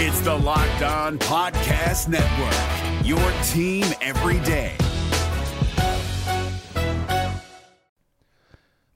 [0.00, 3.18] It's the Locked On Podcast Network, your
[3.48, 4.76] team every day.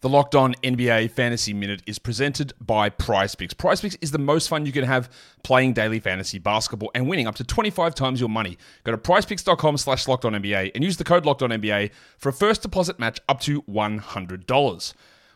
[0.00, 3.54] The Locked On NBA Fantasy Minute is presented by PrizePicks.
[3.54, 5.10] PrizePicks is the most fun you can have
[5.42, 8.56] playing daily fantasy basketball and winning up to 25 times your money.
[8.84, 12.28] Go to prizepicks.com slash locked on NBA and use the code locked on NBA for
[12.28, 14.94] a first deposit match up to $100.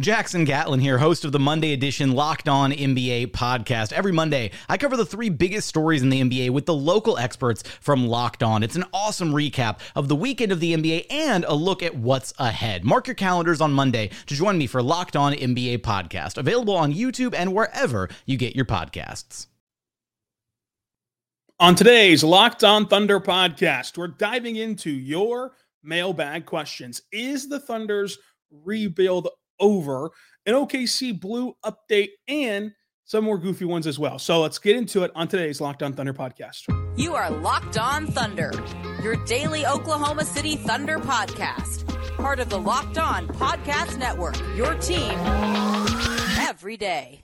[0.00, 3.92] Jackson Gatlin here, host of the Monday edition Locked On NBA podcast.
[3.92, 7.62] Every Monday, I cover the three biggest stories in the NBA with the local experts
[7.78, 8.62] from Locked On.
[8.62, 12.32] It's an awesome recap of the weekend of the NBA and a look at what's
[12.38, 12.86] ahead.
[12.86, 16.94] Mark your calendars on Monday to join me for Locked On NBA podcast, available on
[16.94, 19.48] YouTube and wherever you get your podcasts.
[21.60, 25.52] On today's Locked On Thunder podcast, we're diving into your
[25.82, 27.02] mailbag questions.
[27.12, 28.16] Is the Thunder's
[28.50, 29.28] rebuild
[29.62, 30.10] over,
[30.44, 32.72] an OKC Blue update, and
[33.04, 34.18] some more goofy ones as well.
[34.18, 36.62] So let's get into it on today's Locked On Thunder podcast.
[36.96, 38.52] You are Locked On Thunder,
[39.02, 41.88] your daily Oklahoma City Thunder podcast.
[42.16, 45.18] Part of the Locked On Podcast Network, your team
[46.38, 47.22] every day.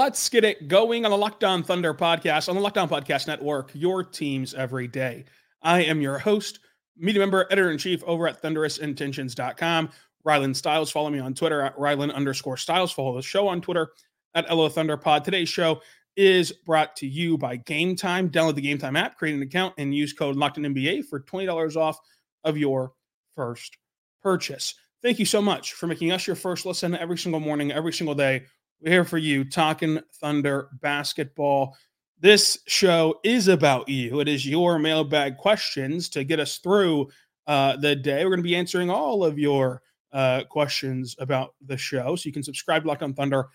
[0.00, 3.26] Let's get it going on the Locked On Thunder podcast on the Locked On Podcast
[3.26, 5.26] Network, your teams every day.
[5.60, 6.60] I am your host,
[6.96, 9.90] media member, editor in chief over at thunderousintentions.com.
[10.26, 12.90] Rylan Stiles, Follow me on Twitter at Rylan underscore Stiles.
[12.90, 13.90] Follow the show on Twitter
[14.34, 15.22] at LO Thunder Pod.
[15.22, 15.82] Today's show
[16.16, 18.30] is brought to you by Game Time.
[18.30, 21.20] Download the Game Time app, create an account, and use code Locked On NBA for
[21.20, 21.98] $20 off
[22.44, 22.94] of your
[23.36, 23.76] first
[24.22, 24.76] purchase.
[25.02, 28.14] Thank you so much for making us your first listen every single morning, every single
[28.14, 28.46] day
[28.80, 31.76] we're here for you talking Thunder basketball.
[32.18, 34.20] This show is about you.
[34.20, 37.08] It is your mailbag questions to get us through
[37.46, 38.24] uh, the day.
[38.24, 39.82] We're going to be answering all of your
[40.12, 42.16] uh, questions about the show.
[42.16, 43.48] So you can subscribe to Locked on Thunder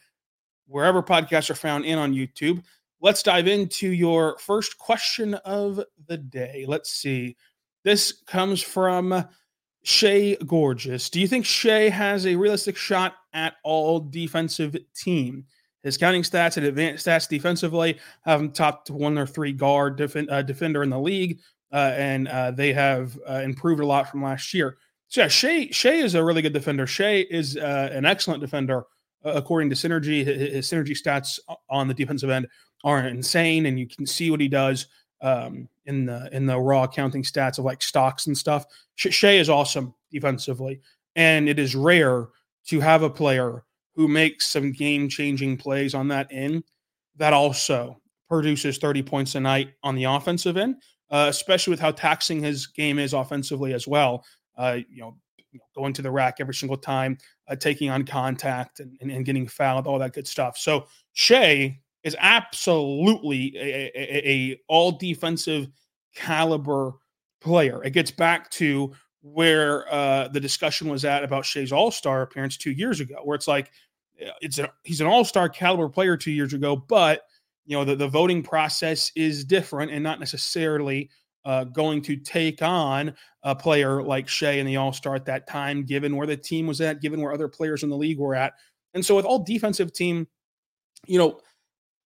[0.67, 2.63] wherever podcasts are found and on YouTube.
[3.01, 6.65] Let's dive into your first question of the day.
[6.67, 7.35] Let's see.
[7.83, 9.25] This comes from
[9.85, 11.11] Shai Gorgeous.
[11.11, 15.45] Do you think Shai has a realistic shot at all defensive team?
[15.83, 20.41] His counting stats and advanced stats defensively have him top one or three guard uh,
[20.41, 21.39] defender in the league,
[21.71, 24.77] uh, and uh, they have uh, improved a lot from last year.
[25.07, 26.87] So yeah, Shai Shai is a really good defender.
[26.87, 28.85] Shai is uh, an excellent defender
[29.23, 30.25] uh, according to Synergy.
[30.25, 31.37] His, his Synergy stats
[31.69, 32.47] on the defensive end
[32.83, 34.87] are insane, and you can see what he does
[35.25, 38.65] um, in the in the raw accounting stats of like stocks and stuff.
[38.95, 40.79] Shai is awesome defensively,
[41.15, 42.27] and it is rare
[42.67, 43.63] to have a player
[43.95, 46.63] who makes some game changing plays on that end
[47.17, 50.75] that also produces 30 points a night on the offensive end,
[51.09, 54.23] uh, especially with how taxing his game is offensively as well.
[54.57, 55.15] Uh, you know,
[55.75, 57.17] going to the rack every single time,
[57.47, 60.57] uh, taking on contact and, and, and, getting fouled, all that good stuff.
[60.57, 65.67] So Shai is absolutely a, a, a all defensive
[66.15, 66.93] caliber
[67.41, 67.83] player.
[67.83, 72.57] It gets back to where uh, the discussion was at about Shai's All Star appearance
[72.57, 73.71] two years ago, where it's like
[74.39, 77.23] it's a, he's an All Star caliber player two years ago, but
[77.65, 81.09] you know the, the voting process is different and not necessarily
[81.43, 85.47] uh, going to take on a player like Shai in the All Star at that
[85.47, 88.35] time, given where the team was at, given where other players in the league were
[88.35, 88.53] at,
[88.93, 90.27] and so with all defensive team,
[91.07, 91.39] you know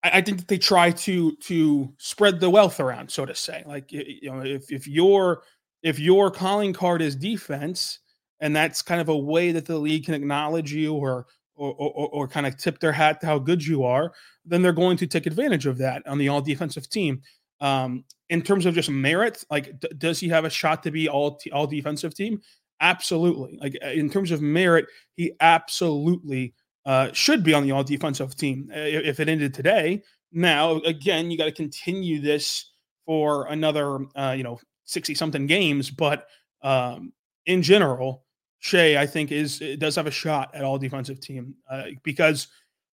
[0.02, 3.62] I, I think that they try to to spread the wealth around, so to say.
[3.66, 5.42] Like you know, if if your
[5.82, 7.98] if your calling card is defense,
[8.40, 11.26] and that's kind of a way that the league can acknowledge you or
[11.56, 14.12] or, or, or kind of tip their hat to how good you are,
[14.46, 17.20] then they're going to take advantage of that on the all defensive team.
[17.60, 21.08] Um, in terms of just merit, like d- does he have a shot to be
[21.08, 22.40] all t- all defensive team?
[22.80, 23.58] Absolutely.
[23.60, 24.86] Like in terms of merit,
[25.16, 26.54] he absolutely
[26.86, 30.02] uh, should be on the all defensive team if it ended today.
[30.32, 32.72] Now, again, you got to continue this
[33.04, 35.90] for another, uh, you know, 60 something games.
[35.90, 36.26] But
[36.62, 37.12] um,
[37.46, 38.24] in general,
[38.60, 42.48] Shai, I think, is does have a shot at all defensive team uh, because,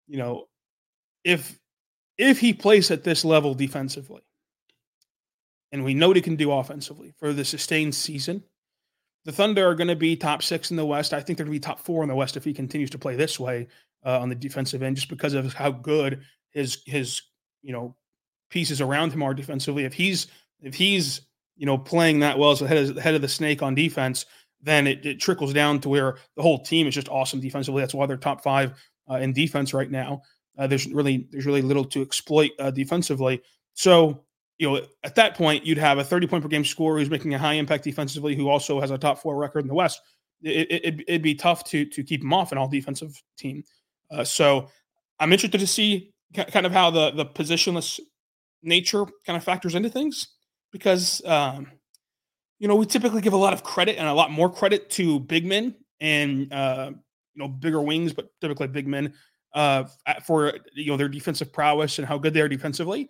[0.08, 0.46] you know,
[1.24, 1.60] if
[2.18, 4.22] if he plays at this level defensively,
[5.72, 8.44] and we know what he can do offensively for the sustained season,
[9.28, 11.14] the Thunder are going to be top six in the West.
[11.14, 12.98] I think they're going to be top four in the West if he continues to
[12.98, 13.68] play this way
[14.06, 16.22] uh, on the defensive end, just because of how good
[16.52, 17.22] his his
[17.62, 17.94] you know
[18.50, 19.84] pieces around him are defensively.
[19.84, 20.28] If he's
[20.62, 21.22] if he's
[21.58, 23.76] you know playing that well as the head of, the head of the snake on
[23.76, 24.26] defense,
[24.62, 27.82] then it, it, trickles down to where the whole team is just awesome defensively.
[27.82, 28.82] That's why they're top five
[29.12, 30.22] uh, in defense right now.
[30.58, 33.42] Uh, there's really there's really little to exploit uh, defensively.
[33.74, 34.24] So
[34.58, 37.34] you know, at that point, you'd have a 30 point per game scorer who's making
[37.34, 40.02] a high impact defensively, who also has a top four record in the West.
[40.42, 43.64] It, would it, be tough to to keep him off an all defensive team.
[44.12, 44.70] Uh, so
[45.20, 48.00] I'm interested to see kind of how the the positionless
[48.62, 50.28] nature kind of factors into things
[50.72, 51.72] because um,
[52.60, 55.20] you know we typically give a lot of credit and a lot more credit to
[55.22, 59.14] big men and uh, you know bigger wings, but typically big men
[59.54, 59.86] uh,
[60.24, 63.10] for you know their defensive prowess and how good they are defensively.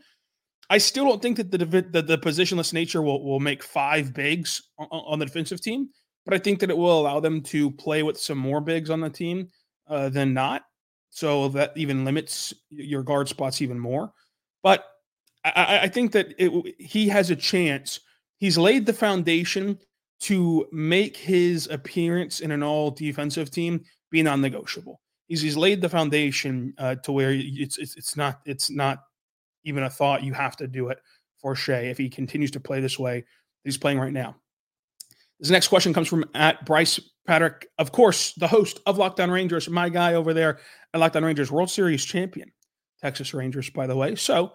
[0.70, 4.62] I still don't think that the the, the positionless nature will will make five bigs
[4.78, 5.90] on, on, the defensive team,
[6.26, 9.00] but I think that it will allow them to play with some more bigs on
[9.00, 9.48] the team
[9.88, 10.64] uh, than not.
[11.10, 14.12] So that even limits your guard spots even more.
[14.62, 14.86] But
[15.44, 18.02] I, I think that it, he has a chance.
[18.38, 19.80] He's laid the foundation
[20.20, 25.00] to make his appearance in an all defensive team be non-negotiable.
[25.28, 29.00] He's, he's laid the foundation uh, to where it's, it's it's not it's not
[29.68, 30.24] even a thought.
[30.24, 31.00] You have to do it
[31.38, 33.26] for Shai if he continues to play this way
[33.64, 34.36] he's playing right now.
[35.40, 39.30] This next question comes from at Bryce Patrick, of course, the host of Locked On
[39.30, 40.60] Rangers, my guy over there
[40.94, 42.52] at Locked On Rangers, World Series champion,
[43.02, 44.16] Texas Rangers, by the way.
[44.16, 44.54] So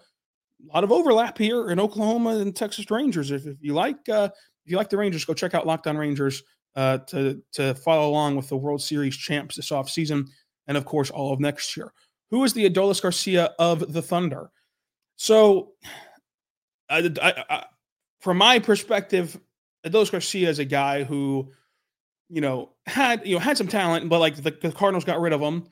[0.71, 3.31] a lot of overlap here in Oklahoma and Texas Rangers.
[3.31, 4.31] If, if you like, uh,
[4.65, 6.43] if you like the Rangers, go check out Locked On Rangers
[6.75, 10.27] uh, to to follow along with the World Series champs this offseason
[10.67, 11.93] and of course all of next year.
[12.31, 14.51] Who is the Adolis Garcia of the Thunder?
[15.17, 15.73] So,
[16.89, 17.65] I, I, I,
[18.21, 19.39] from my perspective,
[19.85, 21.51] Adolis Garcia is a guy who,
[22.29, 25.33] you know, had you know had some talent, but like the, the Cardinals got rid
[25.33, 25.65] of him,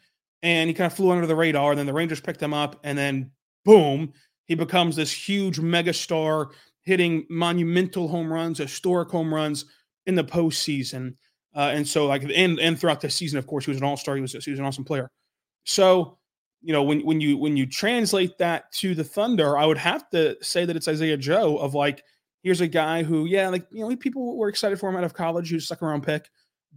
[0.43, 1.71] and he kind of flew under the radar.
[1.71, 3.31] And then the Rangers picked him up, and then
[3.65, 4.13] boom,
[4.47, 6.51] he becomes this huge megastar,
[6.83, 9.65] hitting monumental home runs, historic home runs
[10.07, 11.15] in the postseason.
[11.55, 13.97] Uh, and so, like, and and throughout the season, of course, he was an all
[13.97, 14.17] star.
[14.17, 15.11] He was he was an awesome player.
[15.65, 16.19] So
[16.62, 20.09] you know, when when you when you translate that to the Thunder, I would have
[20.11, 22.03] to say that it's Isaiah Joe of like,
[22.43, 25.15] here's a guy who, yeah, like you know, people were excited for him out of
[25.15, 26.29] college, who's second round pick,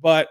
[0.02, 0.30] but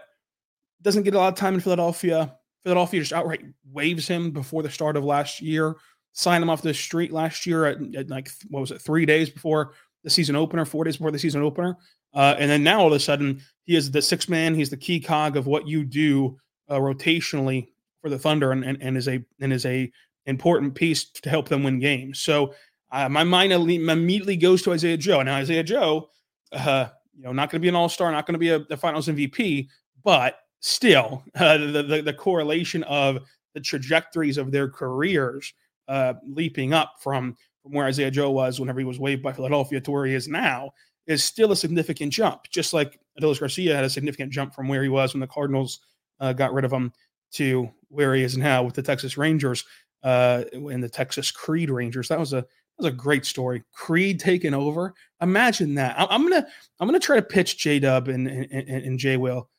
[0.81, 2.35] doesn't get a lot of time in Philadelphia.
[2.63, 5.75] Philadelphia just outright waves him before the start of last year,
[6.13, 9.29] signed him off the street last year at, at like what was it, three days
[9.29, 9.73] before
[10.03, 11.77] the season opener, four days before the season opener,
[12.13, 14.55] uh, and then now all of a sudden he is the six man.
[14.55, 16.37] He's the key cog of what you do
[16.69, 17.67] uh, rotationally
[18.03, 19.89] for the Thunder and, and, and is a and is a
[20.25, 22.19] important piece to help them win games.
[22.19, 22.53] So
[22.91, 25.23] uh, my mind immediately goes to Isaiah Joe.
[25.23, 26.09] Now Isaiah Joe,
[26.51, 28.59] uh, you know, not going to be an All Star, not going to be a,
[28.59, 29.69] the Finals MVP,
[30.03, 33.19] but still uh, the, the, the correlation of
[33.53, 35.53] the trajectories of their careers
[35.87, 39.79] uh, leaping up from from where Isaiah Joe was whenever he was waived by Philadelphia
[39.79, 40.71] to where he is now
[41.07, 42.41] is still a significant jump.
[42.51, 45.79] Just like Adolis Garcia had a significant jump from where he was when the Cardinals
[46.19, 46.91] uh, got rid of him
[47.33, 49.63] to where he is now with the Texas Rangers
[50.03, 52.07] uh, and the Texas Creed Rangers.
[52.07, 53.63] That was a that was a great story.
[53.71, 54.93] Creed taking over.
[55.21, 55.99] Imagine that.
[55.99, 56.47] I, am gonna
[56.79, 59.49] I'm gonna try to pitch J Dub and, and, and J Will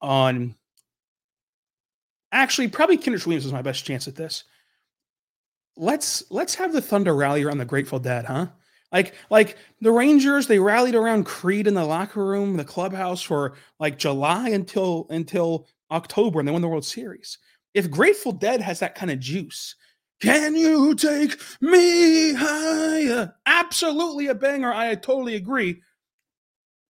[0.00, 0.56] on.
[2.32, 4.44] Actually, probably Kenrich Williams is my best chance at this.
[5.76, 8.46] Let's let's have the Thunder rally around the Grateful Dead, huh?
[8.90, 13.54] Like like the Rangers, they rallied around Creed in the locker room, the clubhouse for
[13.78, 17.38] like July until until October, and they won the World Series
[17.74, 19.74] if Grateful Dead has that kind of juice,
[20.20, 23.34] can you take me higher?
[23.44, 24.72] Absolutely a banger.
[24.72, 25.82] I totally agree.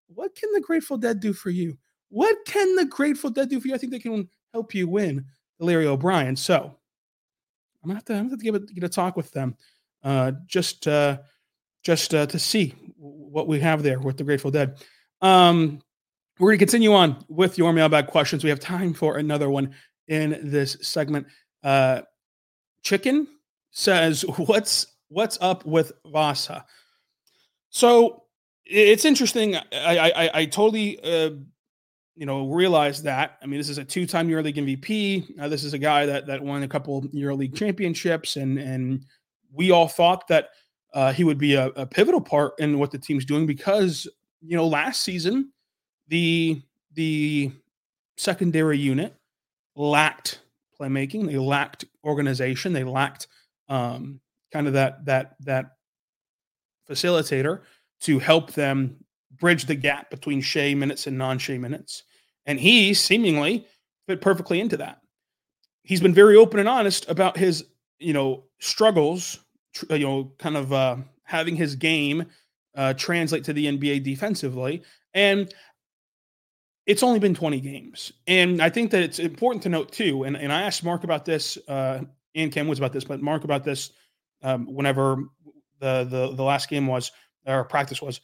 [0.09, 1.77] What can the Grateful Dead do for you?
[2.11, 3.75] What can the Grateful Dead do for you?
[3.75, 5.25] I think they can help you win
[5.59, 6.37] Larry O'Brien.
[6.37, 6.77] So
[7.83, 9.57] I'm gonna have to, I'm gonna have to give it get a talk with them,
[10.05, 11.19] uh, just uh,
[11.83, 14.79] just uh, to see what we have there with the Grateful Dead.
[15.23, 15.81] Um,
[16.39, 18.45] we're gonna continue on with your mailbag questions.
[18.45, 19.75] We have time for another one
[20.09, 21.27] in this segment.
[21.63, 22.03] Uh,
[22.83, 23.27] Chicken
[23.71, 26.65] says, "What's what's up with Vasa?"
[27.71, 28.25] So
[28.65, 29.57] it's interesting.
[29.57, 31.31] I I, I totally uh,
[32.15, 33.39] you know realize that.
[33.43, 35.41] I mean, this is a two-time EuroLeague MVP.
[35.41, 39.05] Uh, this is a guy that that won a couple EuroLeague championships, and and
[39.53, 40.51] we all thought that
[40.95, 44.07] uh, he would be a, a pivotal part in what the team's doing because
[44.41, 45.51] you know last season
[46.09, 46.63] the
[46.95, 47.51] the
[48.17, 49.17] secondary unit
[49.77, 50.41] lacked
[50.81, 51.27] playmaking.
[51.27, 52.73] They lacked organization.
[52.73, 53.29] They lacked
[53.69, 54.21] um,
[54.53, 55.73] kind of that that that
[56.89, 57.61] facilitator
[58.03, 58.97] to help them
[59.39, 62.05] bridge the gap between Shai minutes and non-Shai minutes.
[62.47, 63.67] And he seemingly
[64.07, 65.01] fit perfectly into that.
[65.83, 67.65] He's been very open and honest about his,
[67.99, 69.41] you know, struggles,
[69.75, 72.27] tr- you know, kind of uh, having his game
[72.77, 74.83] uh, translate to the NBA defensively.
[75.15, 75.53] And
[76.87, 78.13] it's only been 20 games.
[78.27, 81.25] And I think that it's important to note too, and, and I asked Mark about
[81.25, 82.01] this, uh,
[82.35, 83.91] and Cam was about this, but Mark about this
[84.43, 85.17] um, whenever
[85.81, 87.11] the, the the last game was
[87.47, 88.21] or practice was.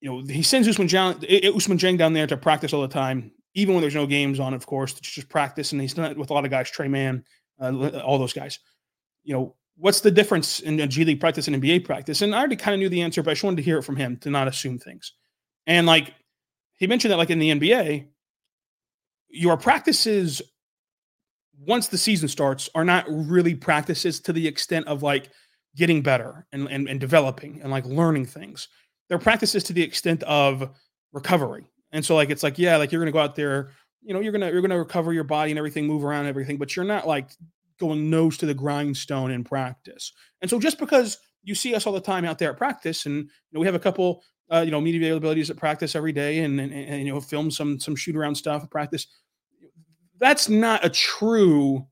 [0.00, 1.20] You know, he sends Ousmane Dieng,
[1.54, 4.52] Ousmane Dieng down there to practice all the time, even when there's no games on,
[4.52, 5.70] of course, to just practice.
[5.70, 7.24] And he's done it with a lot of guys, Tre Mann,
[7.60, 8.58] uh, all those guys.
[9.22, 12.20] You know, what's the difference in a G League practice and NBA practice?
[12.20, 13.84] And I already kind of knew the answer, but I just wanted to hear it
[13.84, 15.12] from him to not assume things.
[15.68, 16.14] And like
[16.82, 18.08] he mentioned that, like in the NBA,
[19.28, 20.42] your practices
[21.56, 25.30] once the season starts are not really practices to the extent of like
[25.76, 28.66] getting better and, and, and developing and like learning things.
[29.08, 30.70] They're practices to the extent of
[31.12, 31.70] recovery.
[31.92, 33.70] And so like it's like, yeah, like you're gonna go out there,
[34.00, 36.74] you know, you're gonna you're gonna recover your body and everything, move around everything, but
[36.74, 37.30] you're not like
[37.78, 40.12] going nose to the grindstone in practice.
[40.40, 43.18] And so just because you see us all the time out there at practice, and
[43.18, 46.40] you know, we have a couple uh, you know media availabilities at practice every day,
[46.40, 49.06] and, and, and you know film some some shoot around stuff at practice.
[50.18, 51.86] That's not a true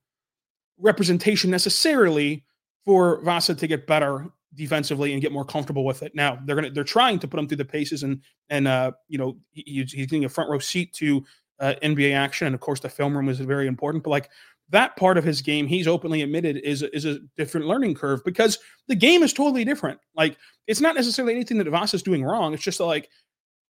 [0.78, 2.44] representation necessarily
[2.84, 6.14] for Vasa to get better defensively and get more comfortable with it.
[6.14, 9.18] Now they're gonna they're trying to put him through the paces and and uh, you
[9.18, 11.24] know he, he's getting a front row seat to
[11.60, 14.04] uh, NBA action and of course the film room is very important.
[14.04, 14.30] But like
[14.70, 18.58] that part of his game, he's openly admitted is is a different learning curve because
[18.88, 19.98] the game is totally different.
[20.14, 20.36] Like
[20.66, 22.54] it's not necessarily anything that Vasa is doing wrong.
[22.54, 23.08] It's just like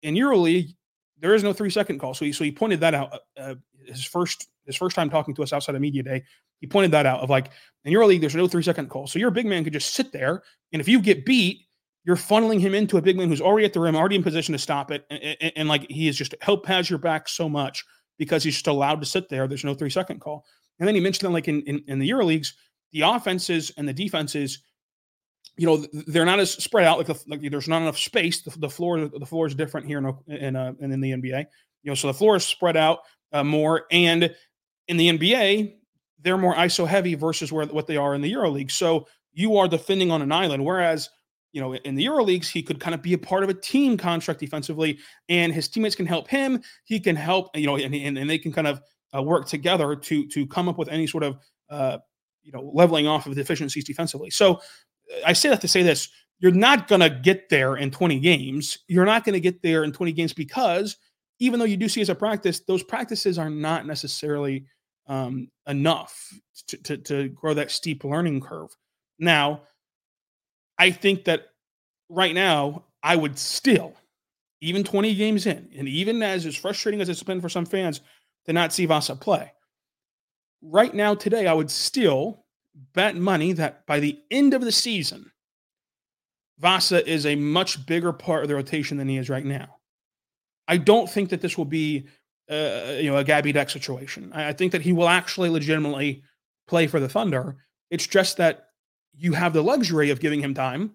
[0.02, 0.75] in EuroLeague
[1.21, 2.14] there is no three second call.
[2.14, 3.12] So he so he pointed that out.
[3.12, 3.54] Uh, uh
[3.87, 6.23] his first his first time talking to us outside of media day,
[6.61, 7.50] he pointed that out of like
[7.85, 9.07] in your league, there's no three second call.
[9.07, 10.42] So your big man could just sit there,
[10.73, 11.66] and if you get beat,
[12.04, 14.52] you're funneling him into a big man who's already at the rim, already in position
[14.52, 17.49] to stop it, and, and, and like he is just help has your back so
[17.49, 17.85] much
[18.19, 19.49] because he's just allowed to sit there.
[19.49, 20.45] There's no three second call.
[20.81, 22.55] And then he mentioned that like in, in, in the Euro leagues,
[22.93, 24.63] the offenses and the defenses,
[25.57, 26.97] you know, they're not as spread out.
[26.99, 28.43] Like, the, like there's not enough space.
[28.43, 31.47] The, the, floor the floor is different here in in, uh, in the NBA.
[31.83, 33.01] You know, so the floor is spread out
[33.33, 34.35] uh, more, and
[34.89, 35.75] in the NBA,
[36.23, 38.71] they're more ISO heavy versus where what they are in the EuroLeague.
[38.71, 41.09] So you are defending on an island, whereas
[41.53, 43.97] you know in the EuroLeagues he could kind of be a part of a team
[43.99, 46.63] construct defensively, and his teammates can help him.
[46.85, 48.81] He can help, you know, and and, and they can kind of
[49.14, 51.38] uh, work together to to come up with any sort of
[51.69, 51.99] uh,
[52.43, 54.31] you know leveling off of deficiencies defensively.
[54.31, 54.61] So uh,
[55.26, 56.09] I say that to say this:
[56.40, 58.79] you're not going to get there in 20 games.
[58.88, 60.97] You're not going to get there in 20 games because
[61.38, 64.67] even though you do see as a practice, those practices are not necessarily
[65.07, 66.33] um, enough
[66.69, 68.71] to, to, to grow that steep learning curve.
[69.19, 69.62] Now,
[70.79, 71.49] I think that
[72.09, 73.95] right now, I would still,
[74.61, 78.00] even 20 games in, and even as as frustrating as it's been for some fans
[78.47, 79.52] to not see Vasa play,
[80.62, 82.44] right now, today, I would still
[82.94, 85.30] bet money that by the end of the season,
[86.59, 89.76] Vasa is a much bigger part of the rotation than he is right now.
[90.68, 92.06] I don't think that this will be,
[92.50, 94.30] uh, you know, a Gabby Deck situation.
[94.32, 96.23] I, think that he will actually legitimately
[96.68, 97.56] play for the Thunder.
[97.90, 98.66] It's just that
[99.16, 100.92] you have the luxury of giving him time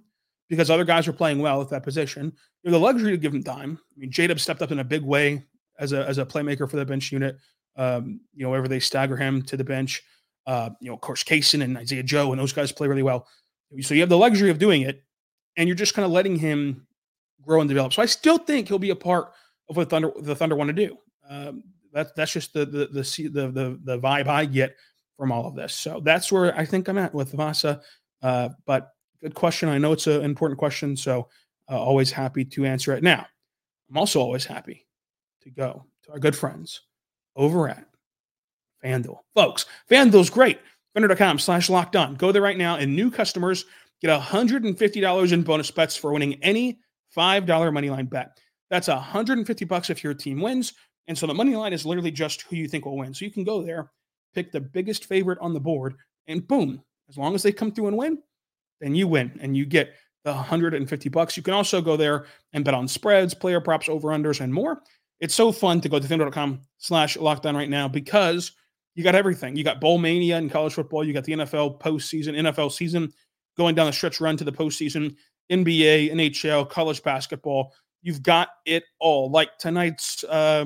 [0.49, 2.31] because other guys are playing well at that position.
[2.63, 3.79] You have the luxury to give him time.
[3.95, 5.43] I mean, J Dub stepped up in a big way
[5.79, 7.37] as a as a playmaker for the bench unit.
[7.77, 10.01] Um, you know, wherever they stagger him to the bench.
[10.47, 13.27] Uh, you know, of course, Cason and Isaiah Joe and those guys play really well.
[13.81, 15.03] So you have the luxury of doing it,
[15.57, 16.87] and you're just kind of letting him
[17.41, 17.93] grow and develop.
[17.93, 19.31] So I still think he'll be a part
[19.69, 20.97] of what Thunder the Thunder want to do.
[21.29, 24.75] Um, that's that's just the the the the the, the vibe I get
[25.17, 25.73] from all of this.
[25.73, 27.81] So that's where I think I'm at with Vasa.
[28.21, 28.91] Uh, but
[29.21, 29.69] good question.
[29.69, 31.29] I know it's an important question, so
[31.69, 33.03] uh, always happy to answer it.
[33.03, 33.25] Now,
[33.89, 34.84] I'm also always happy
[35.45, 36.81] to go to our good friends
[37.35, 37.85] over at
[38.83, 39.19] FanDuel.
[39.33, 40.59] Folks, FanDuel's great.
[40.95, 42.15] FanDuel.com slash locked on.
[42.15, 43.65] Go there right now, and new customers
[44.01, 46.79] get $150 in bonus bets for winning any
[47.15, 48.37] $5 money line bet.
[48.69, 50.73] That's 150 bucks if your team wins.
[51.07, 53.13] And so the money line is literally just who you think will win.
[53.13, 53.91] So you can go there,
[54.33, 55.95] pick the biggest favorite on the board,
[56.27, 58.17] and boom, as long as they come through and win,
[58.81, 61.37] then you win and you get the 150 bucks.
[61.37, 64.81] You can also go there and bet on spreads, player props, over unders, and more.
[65.19, 68.51] It's so fun to go to fender.com slash locked on right now because
[68.95, 69.55] you got everything.
[69.55, 73.11] You got bowl mania in college football, you got the NFL postseason, NFL season
[73.57, 75.15] going down the stretch run to the postseason,
[75.51, 77.73] NBA, NHL, college basketball.
[78.01, 79.29] You've got it all.
[79.31, 80.65] Like tonight's uh,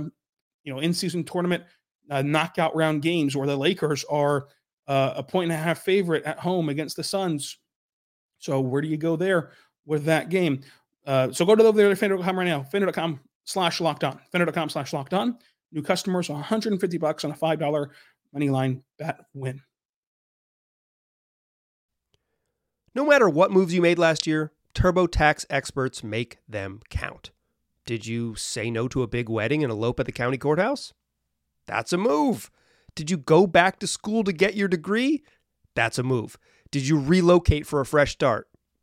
[0.63, 1.63] you know in-season tournament
[2.09, 4.47] uh, knockout round games where the Lakers are
[4.87, 7.57] uh, a point and a half favorite at home against the Suns.
[8.39, 9.51] So where do you go there
[9.85, 10.61] with that game?
[11.05, 12.63] Uh, so go to over there to Fender.com right now.
[12.63, 14.19] Fender.com slash locked on.
[14.31, 15.37] Fender.com slash locked on.
[15.71, 17.91] New customers 150 bucks on a five dollar
[18.31, 19.61] money line bet win.
[22.95, 27.31] No matter what moves you made last year, TurboTax experts make them count.
[27.85, 30.93] Did you say no to a big wedding and elope at the county courthouse?
[31.65, 32.51] That's a move.
[32.95, 35.23] Did you go back to school to get your degree?
[35.75, 36.37] That's a move.
[36.71, 38.47] Did you relocate for a fresh start?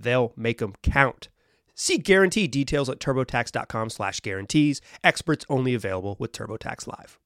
[0.00, 1.28] They'll make them count.
[1.74, 4.80] See guarantee details at turbotax.com slash guarantees.
[5.02, 7.18] Experts only available with TurboTax Live.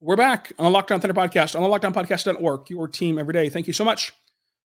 [0.00, 2.88] We're back on the Locked On Thunder podcast on the Locked On Podcast Network, your
[2.88, 3.50] team every day.
[3.50, 4.14] Thank you so much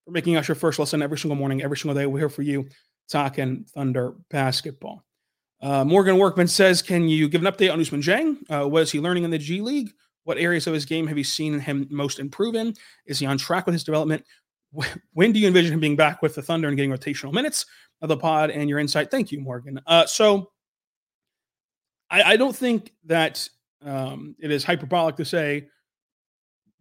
[0.05, 2.06] for making us your first listen every single morning, every single day.
[2.06, 2.69] We're here for you
[3.10, 5.04] talking Thunder basketball.
[5.62, 8.38] Uh, Morgan Workman says, Can you give an update on Ousmane Dieng?
[8.49, 9.91] Uh, what is he learning in the G League?
[10.23, 12.73] What areas of his game have you seen him most improve in?
[13.06, 14.23] Is he on track with his development?
[15.13, 17.65] When do you envision him being back with the Thunder and getting rotational minutes
[18.01, 19.11] of the pod and your insight?
[19.11, 19.79] Thank you, Morgan.
[19.88, 20.51] Uh, so
[22.09, 23.47] I, I, don't think that
[23.83, 25.67] um, it is hyperbolic to say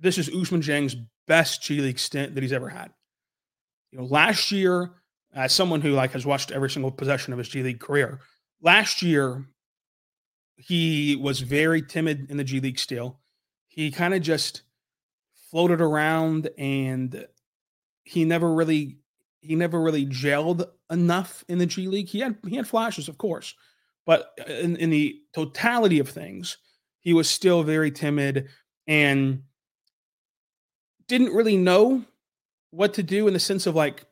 [0.01, 2.91] this is Ousmane Dieng's best G League stint that he's ever had.
[3.93, 4.93] You know, last year,
[5.33, 8.21] as someone who like has watched every single possession of his G League career,
[8.61, 9.45] last year
[10.57, 13.21] he was very timid in the G League still.
[13.69, 14.63] He kind of just
[15.51, 17.27] floated around and
[18.05, 18.99] he never really
[19.41, 22.09] he never really gelled enough in the G League.
[22.09, 23.55] He had he had flashes, of course,
[24.07, 26.59] but in, in the totality of things,
[27.01, 28.49] he was still very timid
[28.87, 29.43] and
[31.09, 32.05] didn't really know
[32.71, 34.05] what to do in the sense of like,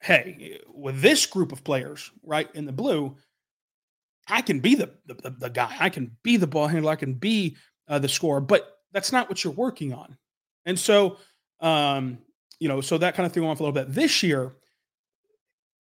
[0.00, 3.16] hey, with this group of players, right, in the blue,
[4.28, 5.74] I can be the the, the guy.
[5.78, 6.92] I can be the ball handler.
[6.92, 7.56] I can be
[7.88, 8.40] uh, the scorer.
[8.40, 10.16] But that's not what you're working on.
[10.66, 11.16] And so,
[11.60, 12.18] um,
[12.60, 13.92] you know, so that kind of threw off a little bit.
[13.92, 14.52] This year,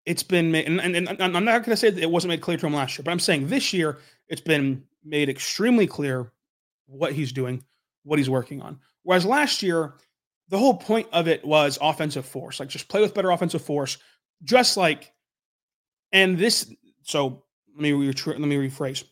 [0.06, 2.42] it's been made, and, and, and I'm not going to say that it wasn't made
[2.42, 6.32] clear to him last year, but I'm saying this year it's been made extremely clear
[6.88, 7.64] what he's doing,
[8.04, 8.80] what he's working on.
[9.04, 9.94] Whereas last year,
[10.48, 13.98] the whole point of it was offensive force, like just play with better offensive force,
[14.44, 15.12] just like,
[16.12, 16.74] and this.
[17.04, 17.44] So
[17.76, 19.04] let me let me rephrase.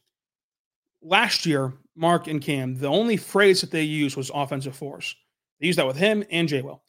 [1.02, 5.16] Last year, Mark and Cam, the only phrase that they used was offensive force.
[5.60, 6.82] They used that with him and Jay Will.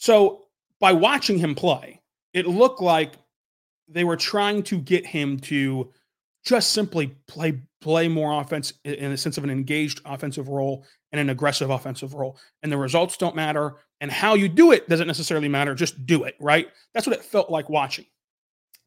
[0.00, 0.46] So
[0.80, 2.00] by watching him play,
[2.32, 3.12] it looked like
[3.86, 5.92] they were trying to get him to
[6.42, 11.20] just simply play play more offense in the sense of an engaged offensive role and
[11.20, 12.38] an aggressive offensive role.
[12.62, 13.76] And the results don't matter.
[14.00, 15.74] And how you do it doesn't necessarily matter.
[15.74, 16.68] Just do it, right?
[16.94, 18.06] That's what it felt like watching.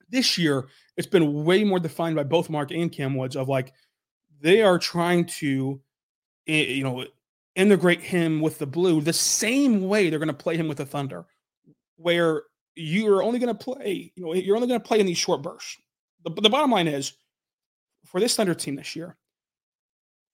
[0.10, 0.66] This year,
[0.98, 3.72] it's been way more defined by both Mark and Cam Woods of like
[4.42, 5.80] they are trying to,
[6.48, 7.06] eh, you know,
[7.56, 10.86] integrate him with the blue the same way they're going to play him with the
[10.86, 11.26] Thunder,
[11.98, 12.44] where
[12.76, 15.42] you're only going to play, you know, you're only going to play in these short
[15.42, 15.78] bursts.
[16.24, 17.14] The, the bottom line is
[18.06, 19.16] for this Thunder team this year,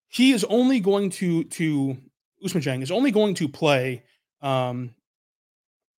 [0.08, 1.98] he is only going to to
[2.44, 4.04] Ousmane Dieng is only going to play
[4.42, 4.96] um,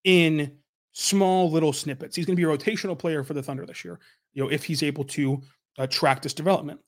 [0.03, 0.57] in
[0.91, 2.15] small little snippets.
[2.15, 3.99] He's going to be a rotational player for the Thunder this year.
[4.33, 5.41] You know, if he's able to
[5.77, 6.79] uh, track this development,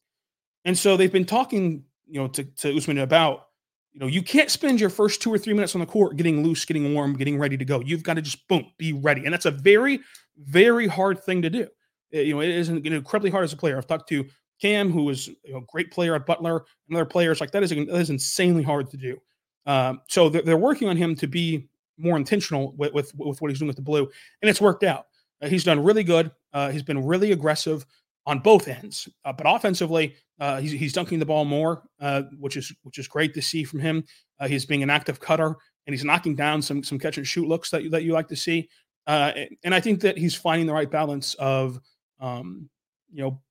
[0.66, 3.48] and so they've been talking, you know, to to Ousmane about,
[3.94, 6.44] you know, you can't spend your first two or three minutes on the court getting
[6.44, 7.80] loose, getting warm, getting ready to go.
[7.82, 10.00] You've got to just boom, be ready, and that's a very,
[10.38, 11.68] very hard thing to do.
[12.12, 13.78] It, you know, it is incredibly hard as a player.
[13.78, 14.26] I've talked to
[14.60, 17.62] Cam, who was a you know, great player at Butler, and other players like that
[17.62, 19.22] is that is insanely hard to do.
[19.66, 23.50] Um, so they're, they're, working on him to be more intentional with, with, with what
[23.50, 24.10] he's doing with the blue,
[24.42, 25.06] and it's worked out.
[25.42, 26.32] Uh, he's done really good.
[26.52, 27.86] Uh, he's been really aggressive
[28.26, 32.58] on both ends, uh, but offensively, uh, he's, he's dunking the ball more, uh, which
[32.58, 34.04] is which is great to see from him.
[34.40, 35.56] Uh, he's being an active cutter,
[35.86, 38.28] and he's knocking down some some catch and shoot looks that you, that you like
[38.28, 38.70] to see.
[39.08, 41.80] and I think that he's finding the right balance of,
[42.22, 42.70] um,
[43.12, 43.42] you know,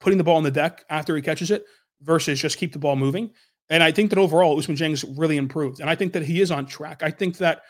[0.00, 1.64] putting the ball on the deck after he catches it
[2.02, 3.30] versus just keep the ball moving.
[3.70, 6.50] And I think that overall, Ousmane Dieng's really improved, and I think that he is
[6.50, 7.02] on track.
[7.02, 7.62] I think that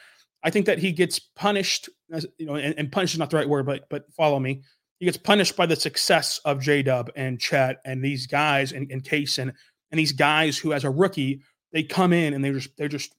[0.43, 3.37] I think that he gets punished, as, you know, and, and punish is not the
[3.37, 4.63] right word, but but follow me.
[5.01, 8.91] He gets punished by the success of J Dub and Chet and these guys and,
[8.93, 9.53] and Cason
[9.91, 11.41] and these guys who, as a rookie,
[11.73, 13.15] they come in and they're just they're just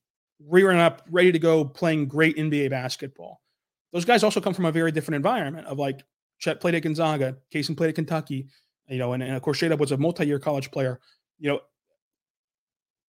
[0.47, 3.41] rearing up, ready to go, playing great NBA basketball.
[3.93, 6.01] Those guys also come from a very different environment of like
[6.37, 8.47] Chet played at Gonzaga, Cason played at Kentucky,
[8.87, 10.99] you know, and, and of course J Dub was a multi-year college player.
[11.39, 11.59] You know,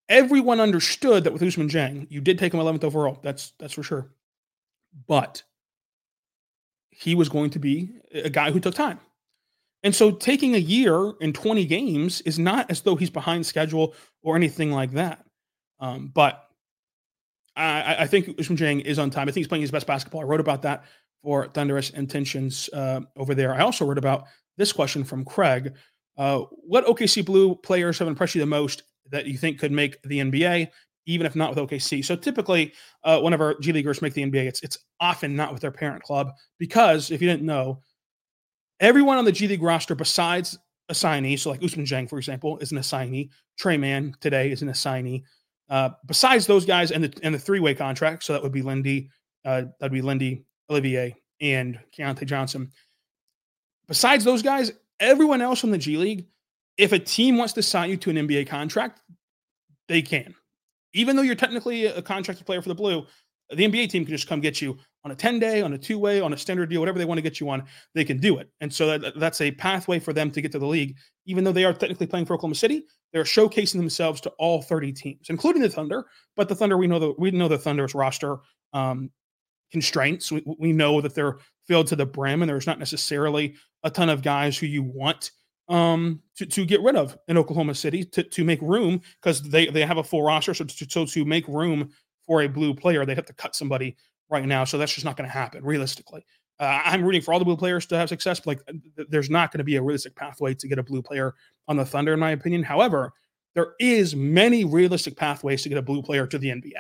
[0.08, 3.18] everyone understood that with Ousmane Dieng, you did take him 11th overall.
[3.22, 4.12] That's that's for sure.
[5.06, 5.42] But
[6.92, 9.00] he was going to be a guy who took time.
[9.82, 13.94] And so taking a year in 20 games is not as though he's behind schedule
[14.22, 15.24] or anything like that.
[15.80, 16.48] Um, but
[17.56, 19.22] I, I think Ousmane Dieng is on time.
[19.22, 20.20] I think he's playing his best basketball.
[20.20, 20.84] I wrote about that
[21.22, 23.54] for Thunderous Intentions uh, over there.
[23.54, 24.26] I also wrote about
[24.56, 25.74] this question from Craig.
[26.16, 30.00] Uh, what OKC Blue players have impressed you the most that you think could make
[30.02, 30.68] the NBA,
[31.06, 32.04] even if not with OKC?
[32.04, 32.72] So typically,
[33.04, 36.32] uh, whenever G Leaguers make the NBA, it's it's often not with their parent club
[36.58, 37.80] because if you didn't know,
[38.80, 42.58] everyone on the G League roster besides a signee, so like Ousmane Dieng, for example,
[42.58, 43.30] is an assignee.
[43.58, 45.24] Tre Mann today is an assignee.
[45.68, 48.62] Uh, besides those guys and the and the three way contract, so that would be
[48.62, 49.08] Lindy,
[49.44, 52.70] uh, that'd be Lindy, Olivier, and Keyontae Johnson.
[53.88, 56.26] Besides those guys, everyone else from the G League,
[56.76, 59.00] if a team wants to sign you to an NBA contract,
[59.88, 60.34] they can.
[60.94, 63.06] Even though you're technically a contracted player for the Blue,
[63.50, 65.98] the NBA team can just come get you on a 10 day, on a two
[65.98, 68.38] way, on a standard deal, whatever they want to get you on, they can do
[68.38, 68.48] it.
[68.60, 70.96] And so that, that's a pathway for them to get to the league.
[71.26, 74.92] Even though they are technically playing for Oklahoma City, they're showcasing themselves to all 30
[74.92, 76.06] teams, including the Thunder.
[76.36, 78.38] But the Thunder, we know the we know the Thunder's roster
[78.72, 79.10] um,
[79.70, 80.32] constraints.
[80.32, 84.08] We, we know that they're filled to the brim, and there's not necessarily a ton
[84.08, 85.30] of guys who you want
[85.72, 89.66] um, to, to get rid of in Oklahoma City to, to make room because they,
[89.66, 90.52] they have a full roster.
[90.52, 91.90] So to, so to make room
[92.26, 93.96] for a blue player, they'd have to cut somebody
[94.28, 94.64] right now.
[94.64, 96.24] So that's just not going to happen realistically.
[96.60, 99.50] Uh, I'm rooting for all the blue players to have success, but like there's not
[99.50, 101.34] going to be a realistic pathway to get a blue player
[101.68, 102.62] on the Thunder, in my opinion.
[102.62, 103.14] However,
[103.54, 106.72] there is many realistic pathways to get a blue player to the NBA.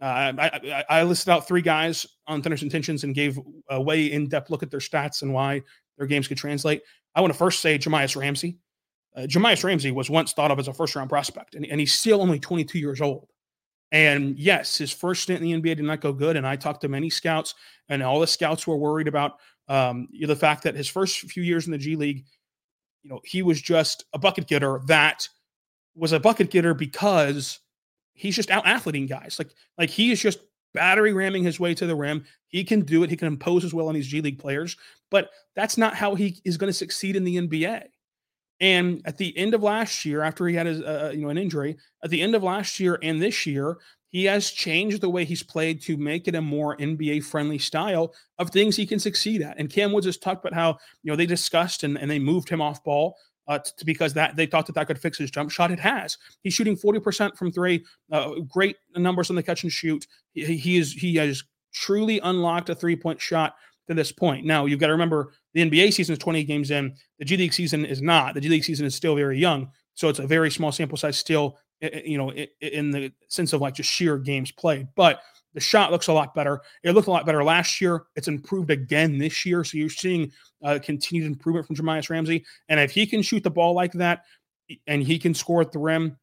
[0.00, 4.12] Uh, I, I, I, listed out three guys on Thunderous Intentions and gave a way
[4.12, 5.60] in depth look at their stats and why
[5.96, 6.82] their games could translate.
[7.18, 8.58] I want to first say Jahmi'us Ramsey.
[9.16, 11.92] Uh, Jahmi'us Ramsey was once thought of as a first round prospect, and, and he's
[11.92, 13.26] still only 22 years old.
[13.90, 16.36] And yes, his first stint in the NBA did not go good.
[16.36, 17.56] And I talked to many scouts,
[17.88, 21.66] and all the scouts were worried about um, the fact that his first few years
[21.66, 22.24] in the G League,
[23.02, 25.28] you know, he was just a bucket getter that
[25.96, 27.58] was a bucket getter because
[28.14, 29.40] he's just out athleting guys.
[29.40, 30.38] Like, like he is just
[30.72, 32.24] battery ramming his way to the rim.
[32.46, 33.10] He can do it.
[33.10, 34.76] He can impose as well on these G League players,
[35.10, 37.84] but that's not how he is going to succeed in the NBA.
[38.60, 41.38] And at the end of last year, after he had his, uh, you know, an
[41.38, 43.78] injury, at the end of last year and this year,
[44.10, 48.14] he has changed the way he's played to make it a more NBA friendly style
[48.38, 49.58] of things he can succeed at.
[49.58, 52.48] And Cam Woods has talked about how, you know, they discussed and, and they moved
[52.48, 53.16] him off ball
[53.48, 55.70] uh, to, because that they thought that that could fix his jump shot.
[55.70, 56.16] It has.
[56.42, 60.06] He's shooting 40% from three, uh, great numbers on the catch and shoot.
[60.32, 63.54] He, he is, he has truly unlocked a three point shot
[63.88, 64.44] to this point.
[64.46, 67.52] Now, you've got to remember the NBA season is 20 games in, the G League
[67.52, 68.34] season is not.
[68.34, 69.70] The G League season is still very young.
[69.94, 73.74] So it's a very small sample size still, you know, in the sense of like
[73.74, 74.88] just sheer games played.
[74.94, 75.20] But
[75.54, 76.60] the shot looks a lot better.
[76.84, 78.04] It looked a lot better last year.
[78.14, 79.64] It's improved again this year.
[79.64, 80.30] So you're seeing
[80.62, 82.44] uh, continued improvement from Jahmi'us Ramsey.
[82.68, 84.24] And if he can shoot the ball like that
[84.86, 86.16] and he can score at the rim,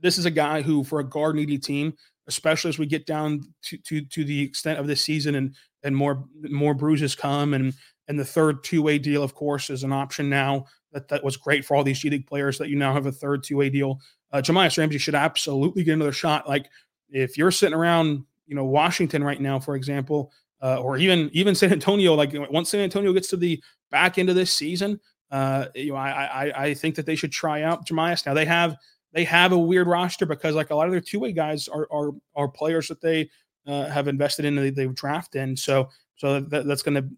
[0.00, 1.94] this is a guy who, for a guard needy team,
[2.30, 5.96] especially as we get down to, to, to the extent of this season and and
[5.96, 7.74] more more bruises come and
[8.08, 10.66] and the third two way deal, of course, is an option now.
[10.92, 13.12] That that was great for all these G League players that you now have a
[13.12, 14.00] third two way deal.
[14.32, 16.48] Uh, Ramsey should absolutely get another shot.
[16.48, 16.66] Like
[17.08, 21.54] if you're sitting around, you know, Washington right now, for example, uh, or even even
[21.54, 25.66] San Antonio, like once San Antonio gets to the back end of this season, uh,
[25.74, 28.26] you know, I, I I think that they should try out Jahmi'us.
[28.26, 28.76] Now they have
[29.12, 31.88] they have a weird roster because like a lot of their two way guys are
[31.92, 33.30] are are players that they
[33.66, 35.56] uh, have invested in they, they've drafted in.
[35.56, 37.08] So so that, that's going to